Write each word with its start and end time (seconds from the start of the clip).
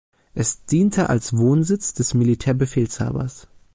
Es 0.33 0.65
diente 0.65 1.09
als 1.11 1.37
Wohnsitz 1.37 1.93
des 1.93 2.15
Militärbefehlshabers. 2.15 3.47